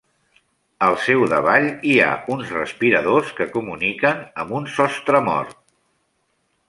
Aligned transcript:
Al 0.85 0.95
seu 1.07 1.25
davall 1.33 1.67
hi 1.89 1.93
ha 2.05 2.09
uns 2.37 2.53
respiradors 2.55 3.35
que 3.41 3.49
comuniquen 3.59 4.25
amb 4.45 4.57
un 4.61 4.67
sostremort. 4.79 5.57